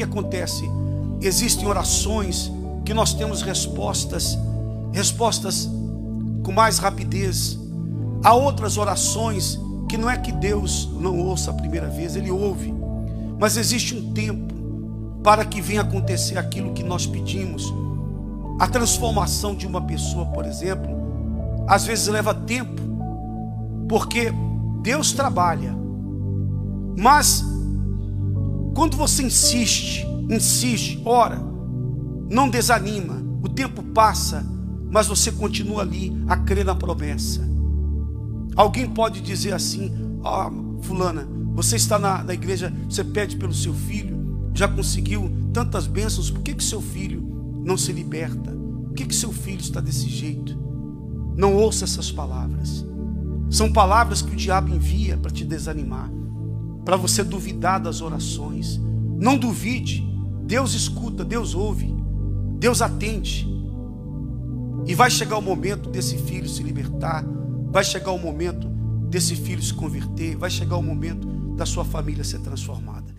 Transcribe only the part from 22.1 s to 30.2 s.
tempo, porque Deus trabalha, mas quando você insiste,